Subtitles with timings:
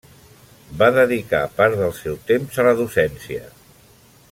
[0.79, 3.45] Va dedicar part del seu temps a la docència.